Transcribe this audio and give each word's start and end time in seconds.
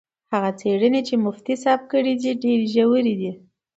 هغه 0.33 0.51
څېړنې 0.59 1.01
چې 1.07 1.13
مفتي 1.25 1.55
صاحب 1.63 1.81
کړي 1.91 2.11
ډېرې 2.43 2.53
ژورې 2.73 3.13
دي. 3.19 3.31